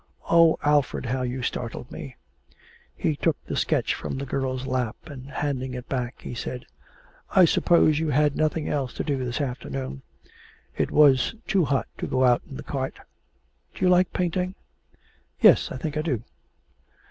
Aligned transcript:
'Oh, 0.31 0.57
Alfred, 0.63 1.05
how 1.05 1.21
you 1.21 1.43
startled 1.43 1.91
me!' 1.91 2.15
He 2.95 3.15
took 3.15 3.37
the 3.45 3.55
sketch 3.55 3.93
from 3.93 4.17
the 4.17 4.25
girl's 4.25 4.65
lap, 4.65 4.95
and 5.05 5.29
handing 5.29 5.75
it 5.75 5.87
back, 5.87 6.15
he 6.21 6.33
said: 6.33 6.65
'I 7.35 7.45
suppose 7.45 7.99
you 7.99 8.09
had 8.09 8.35
nothing 8.35 8.67
else 8.67 8.95
to 8.95 9.03
do 9.03 9.23
this 9.23 9.39
afternoon; 9.39 10.01
it 10.75 10.89
was 10.89 11.35
too 11.45 11.65
hot 11.65 11.85
to 11.99 12.07
go 12.07 12.25
out 12.25 12.41
in 12.49 12.55
the 12.57 12.63
cart. 12.63 12.95
Do 13.75 13.85
you 13.85 13.89
like 13.89 14.11
painting?' 14.11 14.55
'Yes, 15.39 15.71
I 15.71 15.77
think 15.77 15.95
I 15.95 16.01
do.' 16.01 16.23